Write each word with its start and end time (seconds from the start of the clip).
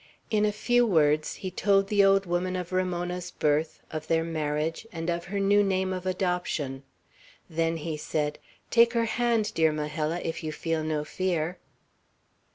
In 0.31 0.45
a 0.47 0.51
few 0.51 0.83
words 0.83 1.35
he 1.35 1.51
told 1.51 1.87
the 1.87 2.03
old 2.03 2.25
woman 2.25 2.55
of 2.55 2.71
Ramona's 2.71 3.29
birth, 3.29 3.81
of 3.91 4.07
their 4.07 4.23
marriage, 4.23 4.87
and 4.91 5.11
of 5.11 5.25
her 5.25 5.39
new 5.39 5.63
name 5.63 5.93
of 5.93 6.07
adoption; 6.07 6.81
then 7.47 7.77
he 7.77 7.97
said, 7.97 8.39
"Take 8.71 8.93
her 8.93 9.05
hand, 9.05 9.53
dear 9.53 9.71
Majella, 9.71 10.19
if 10.23 10.43
you 10.43 10.51
feel 10.51 10.83
no 10.83 11.03
fear." 11.03 11.59